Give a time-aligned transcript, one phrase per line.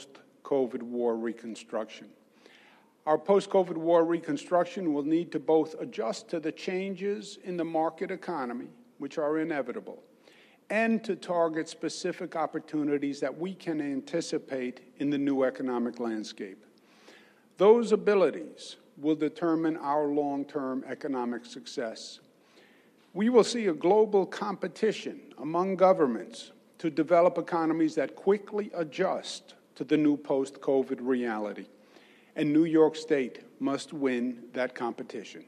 [0.00, 2.08] post COVID war reconstruction.
[3.06, 7.64] Our post COVID war reconstruction will need to both adjust to the changes in the
[7.64, 8.68] market economy,
[8.98, 10.02] which are inevitable,
[10.70, 16.64] and to target specific opportunities that we can anticipate in the new economic landscape.
[17.58, 22.20] Those abilities will determine our long term economic success.
[23.12, 29.84] We will see a global competition among governments to develop economies that quickly adjust to
[29.84, 31.64] the new post COVID reality.
[32.36, 35.46] And New York State must win that competition.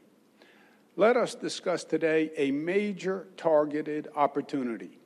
[0.95, 4.97] Let us discuss today a major targeted opportunity,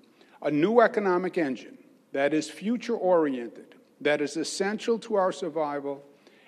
[0.42, 1.78] a new economic engine
[2.14, 6.06] that is future oriented, that is essential to our survival,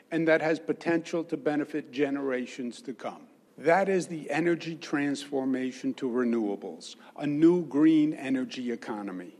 [0.09, 3.23] and that has potential to benefit generations to come.
[3.57, 9.35] That is the energy transformation to renewables, a new green energy economy.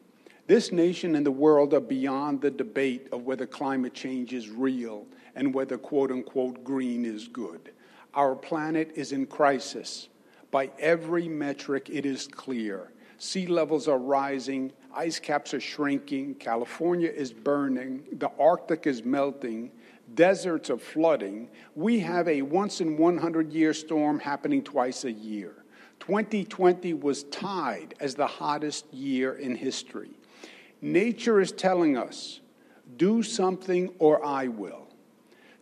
[0.49, 5.05] This nation and the world are beyond the debate of whether climate change is real
[5.35, 7.72] and whether quote unquote green is good.
[8.16, 10.09] Our planet is in crisis.
[10.50, 12.92] By every metric, it is clear.
[13.20, 19.70] Sea levels are rising, ice caps are shrinking, California is burning, the Arctic is melting,
[20.16, 21.47] deserts are flooding.
[21.75, 25.64] We have a once in 100 year storm happening twice a year.
[26.00, 30.16] 2020 was tied as the hottest year in history.
[30.81, 32.39] Nature is telling us,
[32.97, 34.88] do something or I will.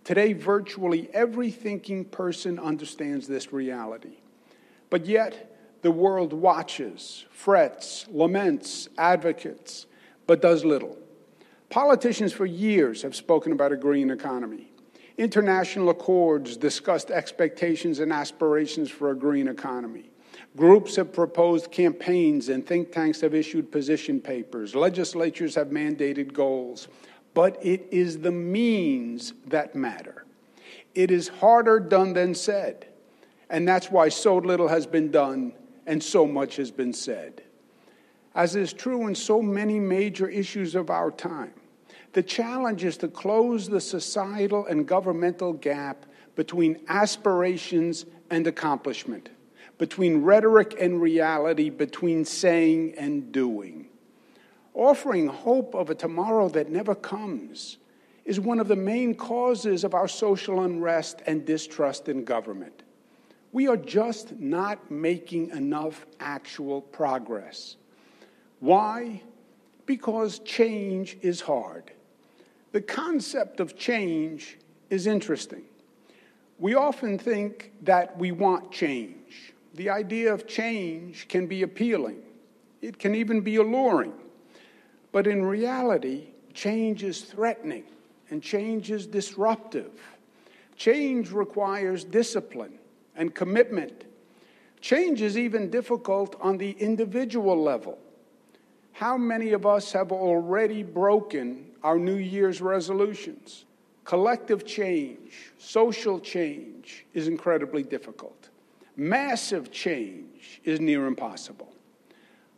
[0.03, 4.17] Today, virtually every thinking person understands this reality.
[4.89, 9.85] But yet, the world watches, frets, laments, advocates,
[10.25, 10.97] but does little.
[11.69, 14.71] Politicians for years have spoken about a green economy.
[15.17, 20.09] International accords discussed expectations and aspirations for a green economy.
[20.57, 24.73] Groups have proposed campaigns and think tanks have issued position papers.
[24.75, 26.87] Legislatures have mandated goals.
[27.35, 30.25] But it is the means that matter.
[30.95, 32.87] It is harder done than said.
[33.51, 35.53] And that's why so little has been done
[35.85, 37.43] and so much has been said.
[38.33, 41.53] As is true in so many major issues of our time,
[42.13, 49.29] the challenge is to close the societal and governmental gap between aspirations and accomplishment,
[49.77, 53.87] between rhetoric and reality, between saying and doing.
[54.73, 57.77] Offering hope of a tomorrow that never comes
[58.25, 62.83] is one of the main causes of our social unrest and distrust in government.
[63.51, 67.77] We are just not making enough actual progress.
[68.59, 69.21] Why?
[69.85, 71.91] Because change is hard.
[72.73, 74.57] The concept of change
[74.89, 75.63] is interesting.
[76.59, 79.53] We often think that we want change.
[79.77, 82.23] The idea of change can be appealing,
[82.81, 84.13] it can even be alluring.
[85.11, 87.83] But in reality, change is threatening
[88.31, 89.91] and change is disruptive.
[90.75, 92.79] Change requires discipline
[93.15, 94.05] and commitment.
[94.81, 97.99] Change is even difficult on the individual level.
[98.93, 103.65] How many of us have already broken our New Year's resolutions?
[104.05, 108.49] Collective change, social change is incredibly difficult.
[108.97, 111.71] Massive change is near impossible.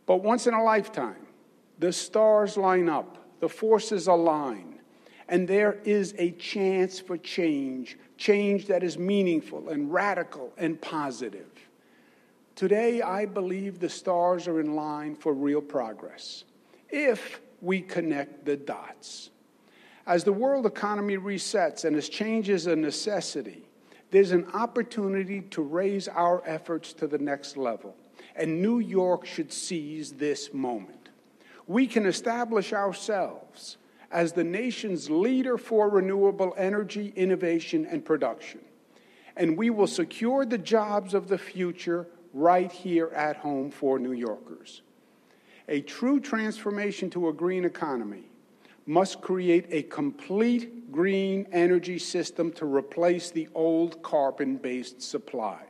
[0.06, 1.26] But once in a lifetime,
[1.78, 4.80] the stars line up, the forces align,
[5.28, 11.48] and there is a chance for change, change that is meaningful and radical and positive.
[12.56, 16.44] Today, I believe the stars are in line for real progress
[16.88, 19.30] if we connect the dots.
[20.06, 23.69] As the world economy resets and as change is a necessity,
[24.10, 27.96] there's an opportunity to raise our efforts to the next level.
[28.34, 31.08] And New York should seize this moment.
[31.66, 33.76] We can establish ourselves
[34.10, 38.60] as the nation's leader for renewable energy, innovation, and production.
[39.36, 44.12] And we will secure the jobs of the future right here at home for New
[44.12, 44.82] Yorkers.
[45.68, 48.29] A true transformation to a green economy
[48.86, 55.62] must create a complete green energy system to replace the old carbon based supply.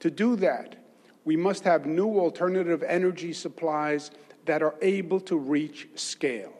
[0.00, 0.76] To do that,
[1.24, 4.10] we must have new alternative energy supplies
[4.46, 6.54] that are able to reach scale.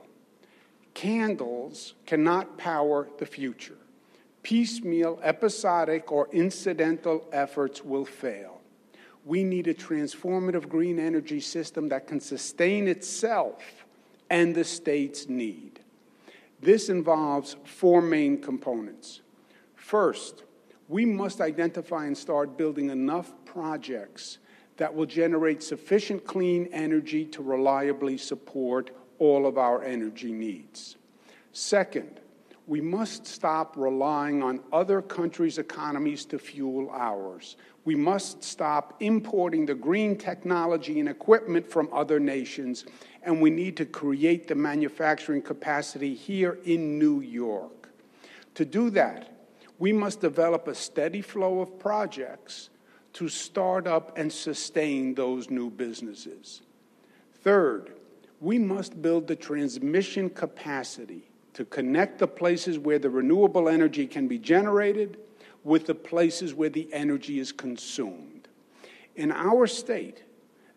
[0.94, 3.78] Candles cannot power the future.
[4.42, 8.60] Piecemeal, episodic, or incidental efforts will fail.
[9.24, 13.86] We need a transformative green energy system that can sustain itself
[14.30, 15.80] and the state's need.
[16.60, 19.20] This involves four main components.
[19.74, 20.44] First,
[20.88, 24.38] we must identify and start building enough projects
[24.76, 30.96] that will generate sufficient clean energy to reliably support all of our energy needs.
[31.52, 32.20] Second,
[32.66, 37.56] we must stop relying on other countries' economies to fuel ours.
[37.84, 42.84] We must stop importing the green technology and equipment from other nations,
[43.22, 47.90] and we need to create the manufacturing capacity here in New York.
[48.54, 49.32] To do that,
[49.78, 52.70] we must develop a steady flow of projects
[53.14, 56.62] to start up and sustain those new businesses.
[57.42, 57.94] Third,
[58.40, 64.28] we must build the transmission capacity to connect the places where the renewable energy can
[64.28, 65.18] be generated
[65.64, 68.48] with the places where the energy is consumed.
[69.16, 70.22] In our state,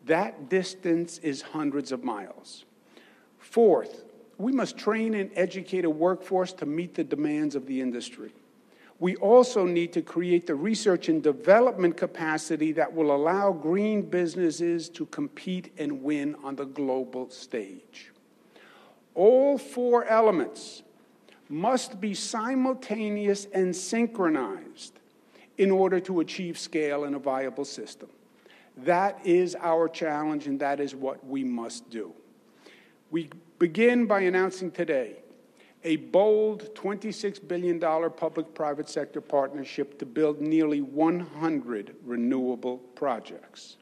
[0.06, 2.66] that distance is hundreds of miles.
[3.40, 4.04] Fourth,
[4.38, 8.32] we must train and educate a workforce to meet the demands of the industry.
[9.00, 14.88] We also need to create the research and development capacity that will allow green businesses
[14.90, 18.12] to compete and win on the global stage.
[19.16, 20.84] All four elements
[21.50, 25.00] must be simultaneous and synchronized
[25.58, 28.10] in order to achieve scale in a viable system.
[28.78, 32.14] That is our challenge, and that is what we must do.
[33.12, 33.30] We
[33.60, 35.18] begin by announcing today
[35.84, 43.78] a bold $26 billion public private sector partnership to build nearly 100 renewable projects.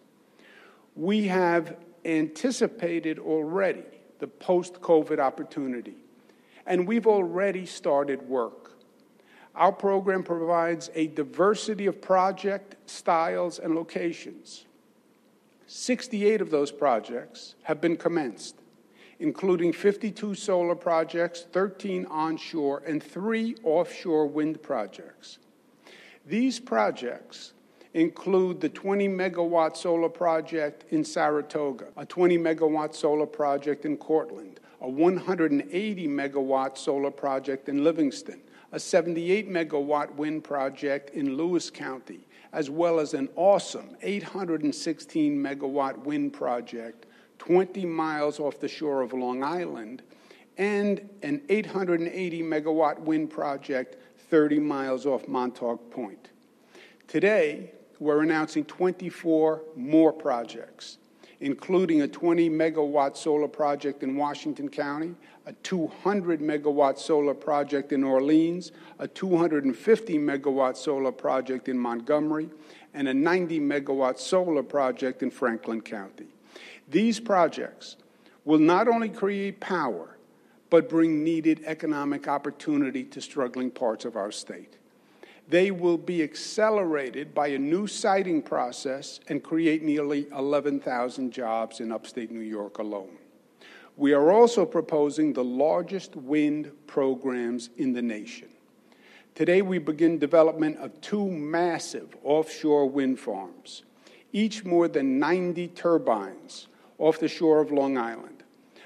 [0.95, 3.85] We have anticipated already
[4.19, 5.95] the post COVID opportunity,
[6.65, 8.79] and we've already started work.
[9.55, 14.65] Our program provides a diversity of project styles and locations.
[15.73, 18.57] 68 of those projects have been commenced,
[19.19, 25.39] including 52 solar projects, 13 onshore, and three offshore wind projects.
[26.25, 27.53] These projects
[27.93, 34.59] include the 20 megawatt solar project in Saratoga, a 20 megawatt solar project in Cortland,
[34.81, 38.41] a 180 megawatt solar project in Livingston,
[38.73, 45.97] a 78 megawatt wind project in Lewis County, as well as an awesome 816 megawatt
[45.99, 47.05] wind project
[47.39, 50.03] 20 miles off the shore of Long Island,
[50.59, 53.97] and an 880 megawatt wind project
[54.29, 56.29] 30 miles off Montauk Point.
[57.07, 60.99] Today, we're announcing 24 more projects,
[61.41, 65.15] including a 20 megawatt solar project in Washington County,
[65.47, 72.49] a 200 megawatt solar project in Orleans, a 250 megawatt solar project in Montgomery,
[72.93, 76.27] and a 90 megawatt solar project in Franklin County.
[76.87, 77.97] These projects
[78.45, 80.17] will not only create power,
[80.69, 84.77] but bring needed economic opportunity to struggling parts of our state.
[85.51, 91.91] They will be accelerated by a new siting process and create nearly 11,000 jobs in
[91.91, 93.17] upstate New York alone.
[93.97, 98.47] We are also proposing the largest wind programs in the nation.
[99.35, 103.83] Today, we begin development of two massive offshore wind farms,
[104.31, 108.43] each more than 90 turbines off the shore of Long Island.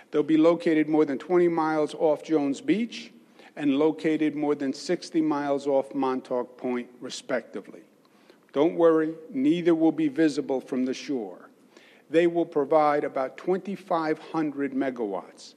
[0.10, 3.12] They'll be located more than 20 miles off Jones Beach
[3.56, 7.82] and located more than 60 miles off Montauk Point, respectively.
[8.54, 11.50] Don't worry, neither will be visible from the shore.
[12.10, 15.56] They will provide about 2,500 megawatts.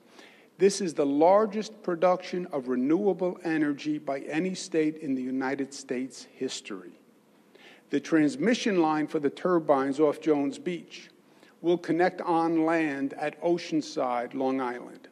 [0.58, 6.26] This is the largest production of renewable energy by any state in the United States
[6.32, 6.92] history.
[7.90, 11.10] The transmission line for the turbines off Jones Beach
[11.60, 15.07] will connect on land at Oceanside, Long Island.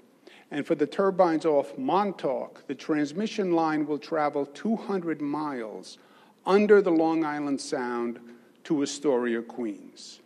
[0.50, 5.98] And for the turbines off Montauk, the transmission line will travel 200 miles
[6.44, 8.20] under the Long Island Sound
[8.64, 10.20] to Astoria, Queens.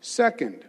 [0.00, 0.64] Second,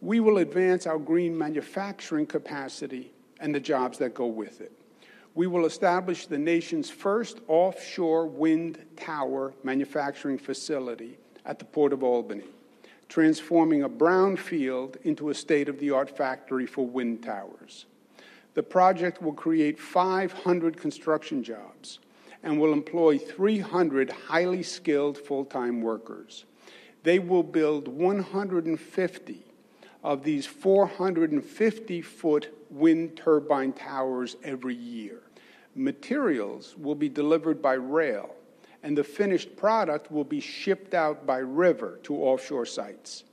[0.00, 4.72] we will advance our green manufacturing capacity and the jobs that go with it.
[5.34, 12.02] We will establish the nation's first offshore wind tower manufacturing facility at the Port of
[12.02, 12.44] Albany,
[13.08, 17.86] transforming a brownfield into a state of the art factory for wind towers.
[18.54, 21.98] The project will create 500 construction jobs
[22.42, 26.44] and will employ 300 highly skilled full time workers.
[27.02, 29.44] They will build 150
[30.04, 35.22] of these 450 foot wind turbine towers every year.
[35.74, 38.36] Materials will be delivered by rail,
[38.82, 43.24] and the finished product will be shipped out by river to offshore sites.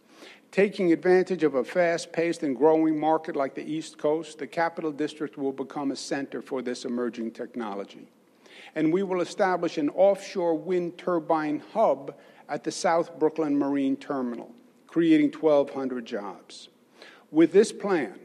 [0.52, 4.92] Taking advantage of a fast paced and growing market like the East Coast, the Capital
[4.92, 8.10] District will become a center for this emerging technology.
[8.76, 12.18] And we will establish an offshore wind turbine hub
[12.50, 14.52] at the South Brooklyn Marine Terminal,
[14.88, 16.68] creating 1,200 jobs.
[17.32, 18.20] With this plan,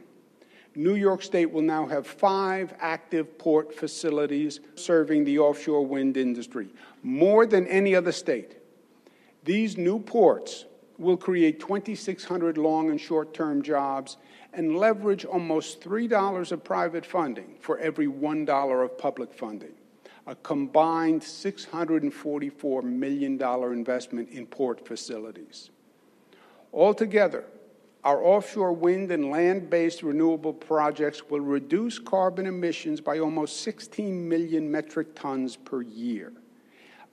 [0.75, 6.67] New York State will now have five active port facilities serving the offshore wind industry,
[7.01, 8.57] more than any other state.
[9.45, 10.65] These new ports
[10.97, 14.17] will create 2,600 long and short term jobs
[14.53, 19.73] and leverage almost $3 of private funding for every $1 of public funding,
[20.25, 25.69] a combined $644 million investment in port facilities.
[26.73, 27.45] Altogether,
[28.03, 34.27] our offshore wind and land based renewable projects will reduce carbon emissions by almost 16
[34.27, 36.31] million metric tons per year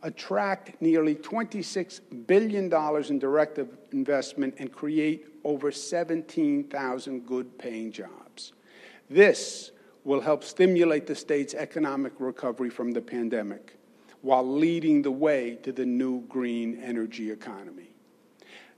[0.04, 2.72] attract nearly $26 billion
[3.08, 3.58] in direct
[3.92, 8.52] investment and create over 17,000 good paying jobs.
[9.08, 9.72] This
[10.04, 13.78] will help stimulate the state's economic recovery from the pandemic
[14.20, 17.90] while leading the way to the new green energy economy.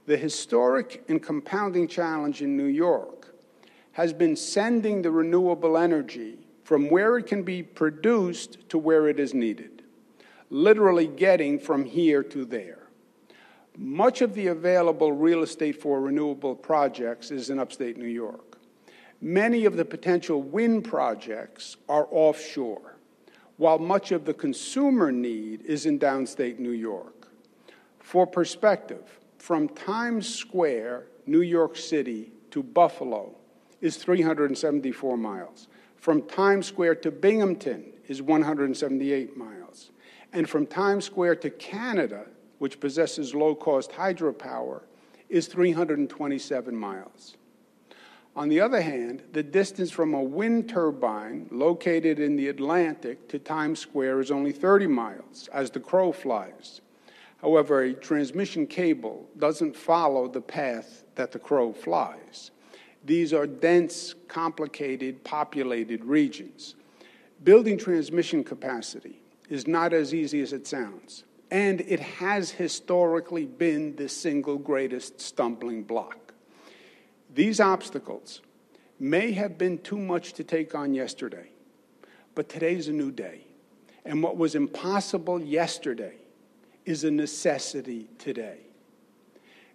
[0.07, 3.35] The historic and compounding challenge in New York
[3.93, 9.19] has been sending the renewable energy from where it can be produced to where it
[9.19, 9.76] is needed
[10.51, 12.89] literally getting from here to there.
[13.77, 18.59] Much of the available real estate for renewable projects is in upstate New York.
[19.21, 22.97] Many of the potential wind projects are offshore,
[23.57, 27.29] while much of the consumer need is in downstate New York.
[27.99, 33.35] For perspective, from Times Square, New York City, to Buffalo
[33.81, 35.69] is 374 miles.
[35.97, 39.66] From Times Square to Binghamton is 178 miles.
[40.37, 42.27] And from Times Square to Canada,
[42.59, 44.83] which possesses low cost hydropower,
[45.31, 47.39] is 327 miles.
[48.37, 53.39] On the other hand, the distance from a wind turbine located in the Atlantic to
[53.39, 56.83] Times Square is only 30 miles as the crow flies.
[57.41, 62.51] However, a transmission cable doesn't follow the path that the crow flies.
[63.07, 66.75] These are dense, complicated, populated regions.
[67.43, 71.25] Building transmission capacity is not as easy as it sounds.
[71.51, 76.35] And it has historically been the single greatest stumbling block.
[77.33, 78.41] These obstacles
[78.99, 81.51] may have been too much to take on yesterday,
[82.35, 83.43] but today's a new day.
[84.05, 86.15] And what was impossible yesterday
[86.85, 88.61] is a necessity today.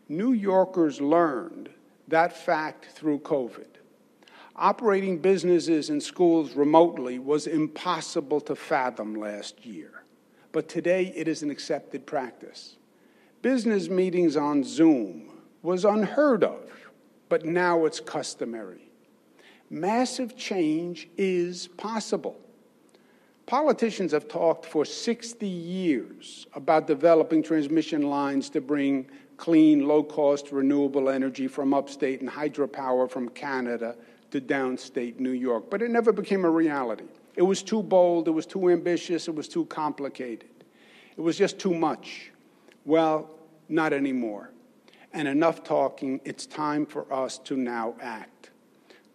[0.07, 1.69] New Yorkers learned
[2.07, 3.65] that fact through COVID.
[4.61, 10.03] Operating businesses and schools remotely was impossible to fathom last year,
[10.51, 12.77] but today it is an accepted practice.
[13.41, 15.31] Business meetings on Zoom
[15.63, 16.69] was unheard of,
[17.27, 18.91] but now it's customary.
[19.71, 22.39] Massive change is possible.
[23.47, 30.51] Politicians have talked for 60 years about developing transmission lines to bring clean, low cost,
[30.51, 33.95] renewable energy from upstate and hydropower from Canada
[34.31, 35.69] to downstate New York.
[35.69, 37.05] But it never became a reality.
[37.35, 40.49] It was too bold, it was too ambitious, it was too complicated.
[41.15, 42.31] It was just too much.
[42.85, 43.29] Well,
[43.69, 44.51] not anymore.
[45.13, 48.51] And enough talking, it's time for us to now act.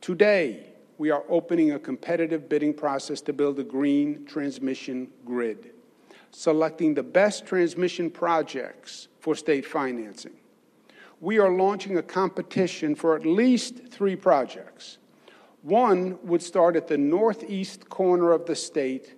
[0.01, 0.67] Today,
[0.99, 5.73] we are opening a competitive bidding process to build a green transmission grid,
[6.31, 10.35] selecting the best transmission projects for state financing.
[11.21, 14.99] We are launching a competition for at least three projects
[15.67, 19.17] one would start at the northeast corner of the state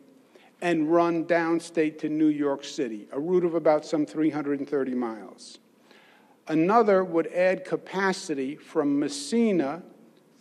[0.62, 5.58] and run downstate to New York City, a route of about some 330 miles.
[6.46, 9.82] Another would add capacity from Massena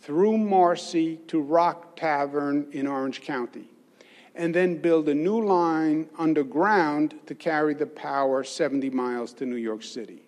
[0.00, 3.68] through Marcy to Rock Tavern in Orange County,
[4.34, 9.56] and then build a new line underground to carry the power 70 miles to New
[9.56, 10.22] York City.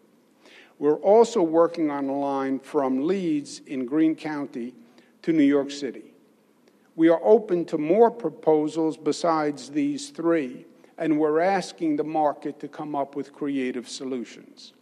[0.78, 4.74] We're also working on a line from Leeds in Greene County
[5.22, 6.14] to New York City.
[6.96, 10.66] We are open to more proposals besides these three,
[10.98, 14.72] and we're asking the market to come up with creative solutions.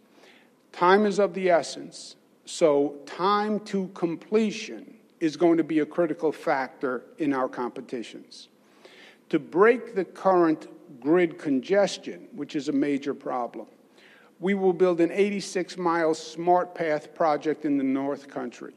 [0.71, 2.15] Time is of the essence,
[2.45, 8.49] so time to completion is going to be a critical factor in our competitions.
[9.29, 10.67] To break the current
[10.99, 13.67] grid congestion, which is a major problem,
[14.39, 18.73] we will build an 86 mile smart path project in the North Country.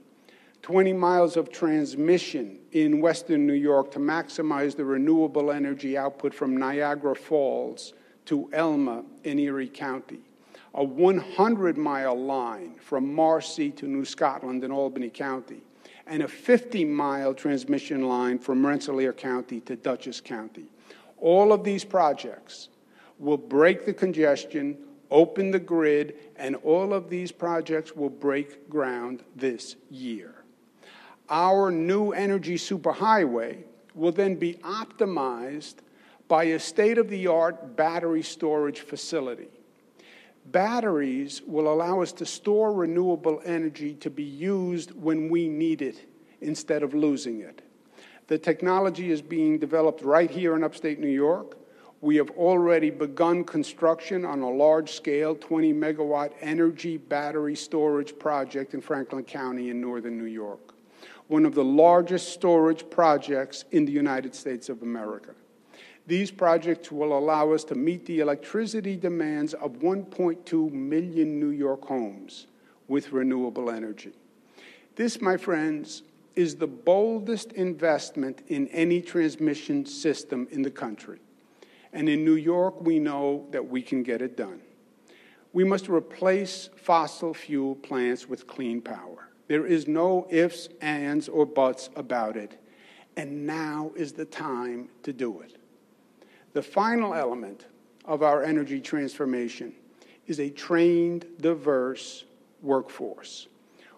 [0.62, 6.56] 20 miles of transmission in western New York to maximize the renewable energy output from
[6.56, 7.94] Niagara Falls
[8.26, 10.20] to Elma in Erie County.
[10.74, 15.62] A 100 mile line from Marcy to New Scotland in Albany County.
[16.06, 20.66] And a 50 mile transmission line from Rensselaer County to Dutchess County.
[21.18, 22.68] All of these projects
[23.18, 24.78] will break the congestion,
[25.10, 30.41] open the grid, and all of these projects will break ground this year.
[31.32, 35.76] Our new energy superhighway will then be optimized
[36.28, 39.48] by a state of the art battery storage facility.
[40.44, 46.06] Batteries will allow us to store renewable energy to be used when we need it
[46.42, 47.62] instead of losing it.
[48.26, 51.56] The technology is being developed right here in upstate New York.
[52.02, 58.74] We have already begun construction on a large scale 20 megawatt energy battery storage project
[58.74, 60.71] in Franklin County in northern New York,
[61.28, 65.34] one of the largest storage projects in the United States of America.
[66.06, 71.84] These projects will allow us to meet the electricity demands of 1.2 million New York
[71.84, 72.46] homes
[72.88, 74.12] with renewable energy.
[74.96, 76.02] This, my friends,
[76.34, 81.20] is the boldest investment in any transmission system in the country.
[81.92, 84.60] And in New York, we know that we can get it done.
[85.52, 89.28] We must replace fossil fuel plants with clean power.
[89.48, 92.58] There is no ifs, ands, or buts about it.
[93.16, 95.56] And now is the time to do it.
[96.54, 97.66] The final element
[98.04, 99.74] of our energy transformation
[100.26, 102.24] is a trained, diverse
[102.62, 103.48] workforce.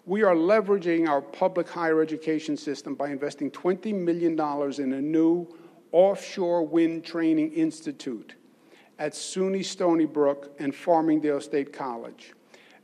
[0.06, 5.46] We are leveraging our public higher education system by investing $20 million in a new
[5.92, 8.34] offshore wind training institute
[8.98, 12.34] at SUNY Stony Brook and Farmingdale State College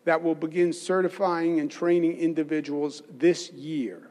[0.04, 4.08] that will begin certifying and training individuals this year.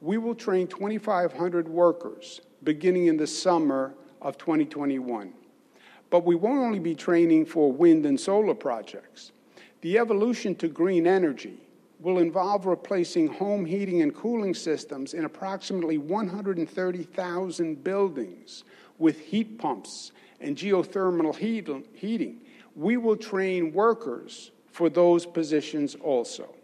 [0.00, 5.32] We will train 2,500 workers beginning in the summer of 2021.
[6.10, 9.32] But we won't only be training for wind and solar projects.
[9.80, 11.60] The evolution to green energy
[12.00, 18.64] will involve replacing home heating and cooling systems in approximately 130,000 buildings
[18.98, 22.40] with heat pumps and geothermal heating.
[22.74, 26.54] We will train workers for those positions also.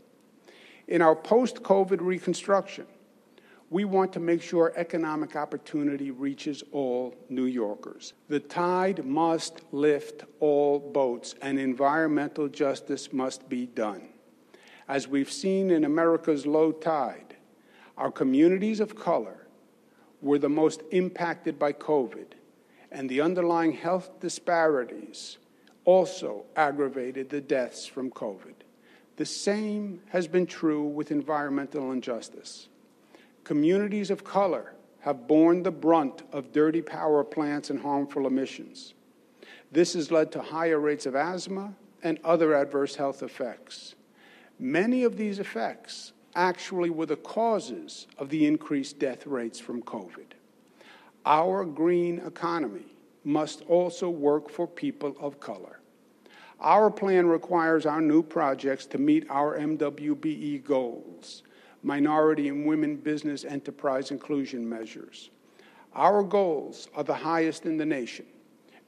[0.86, 2.86] In our post COVID reconstruction,
[3.70, 8.12] we want to make sure economic opportunity reaches all New Yorkers.
[8.28, 14.10] The tide must lift all boats, and environmental justice must be done.
[14.86, 17.34] As we've seen in America's low tide,
[17.96, 19.48] our communities of color
[20.22, 22.28] were the most impacted by COVID,
[22.92, 25.38] and the underlying health disparities
[25.84, 28.54] also aggravated the deaths from COVID.
[29.16, 32.68] The same has been true with environmental injustice.
[33.44, 38.94] Communities of color have borne the brunt of dirty power plants and harmful emissions.
[39.70, 43.94] This has led to higher rates of asthma and other adverse health effects.
[44.58, 50.32] Many of these effects actually were the causes of the increased death rates from COVID.
[51.26, 52.93] Our green economy
[53.24, 55.80] must also work for people of color.
[56.60, 61.42] Our plan requires our new projects to meet our MWBE goals
[61.84, 65.30] minority and women business enterprise inclusion measures.
[65.94, 68.26] Our goals are the highest in the nation,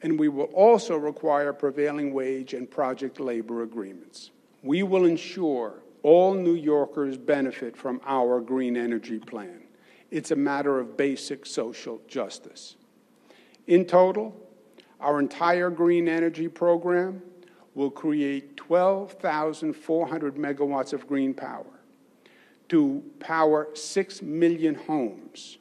[0.02, 4.30] and we will also require prevailing wage and project labor agreements.
[4.62, 9.62] We will ensure all New Yorkers benefit from our green energy plan.
[10.10, 12.76] It's a matter of basic social justice.
[13.66, 14.34] In total,
[15.00, 17.22] our entire green energy program
[17.74, 21.66] will create 12,400 megawatts of green power
[22.68, 25.58] to power 6 million homes.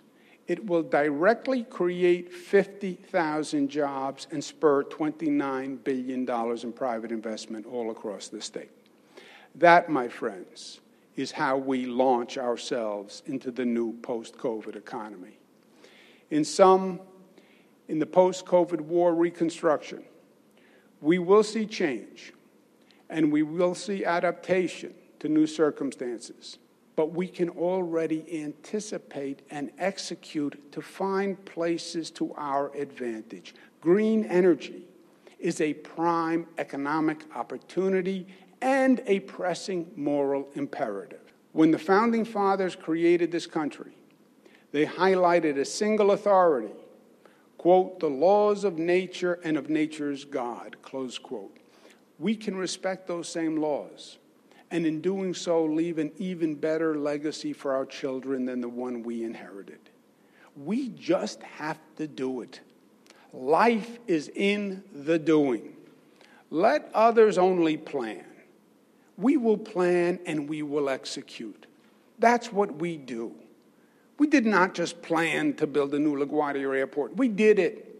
[0.47, 8.27] It will directly create 50,000 jobs and spur $29 billion in private investment all across
[8.27, 8.71] the state.
[9.55, 10.81] That, my friends,
[11.15, 15.39] is how we launch ourselves into the new post COVID economy.
[16.29, 16.99] In sum,
[17.87, 20.03] in the post COVID war reconstruction,
[21.01, 22.33] we will see change
[23.09, 26.57] and we will see adaptation to new circumstances
[26.95, 33.53] but we can already anticipate and execute to find places to our advantage.
[33.81, 34.83] Green energy
[35.39, 38.25] is a prime economic opportunity
[38.61, 41.33] and a pressing moral imperative.
[41.51, 43.91] When the founding fathers created this country,
[44.71, 46.73] they highlighted a single authority
[47.65, 51.57] quote, the laws of nature and of nature's God, close quote.
[52.19, 54.19] We can respect those same laws
[54.69, 59.01] and in doing so, leave an even better legacy for our children than the one
[59.01, 59.79] we inherited.
[60.55, 62.59] We just have to do it.
[63.33, 65.75] Life is in the doing.
[66.51, 68.25] Let others only plan.
[69.17, 71.65] We will plan and we will execute.
[72.19, 73.33] That's what we do.
[74.17, 77.91] We did not just plan to build a new LaGuardia airport, we did it.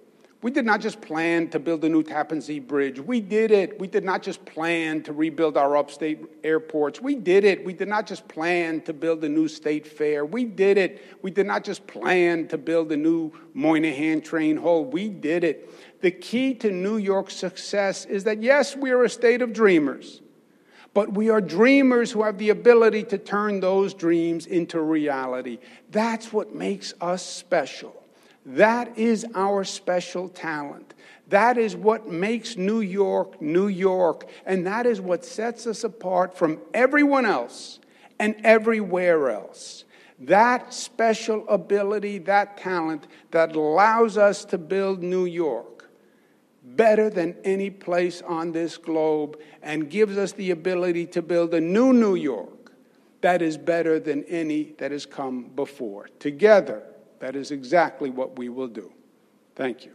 [0.42, 3.00] We did not just plan to build a new Tappan Zee Bridge.
[3.00, 3.80] We did it.
[3.80, 7.02] We did not just plan to rebuild our upstate airports.
[7.02, 7.66] We did it.
[7.66, 10.24] We did not just plan to build a new state fair.
[10.24, 11.02] We did it.
[11.24, 14.86] We did not just plan to build a new Moynihan train hall.
[14.86, 16.02] We did it.
[16.02, 20.22] The key to New York's success is that, yes, we are a state of dreamers,
[20.96, 25.60] but we are dreamers who have the ability to turn those dreams into reality.
[25.92, 28.02] That's what makes us special.
[28.46, 30.94] That is our special talent.
[31.28, 34.30] That is what makes New York New York.
[34.46, 37.80] And that is what sets us apart from everyone else
[38.18, 39.84] and everywhere else.
[40.18, 45.75] That special ability, that talent that allows us to build New York
[46.66, 51.62] better than any place on this globe and gives us the ability to build a
[51.62, 52.72] new New York
[53.22, 56.08] that is better than any that has come before.
[56.20, 56.84] Together,
[57.20, 58.92] that is exactly what we will do.
[59.56, 59.95] Thank you.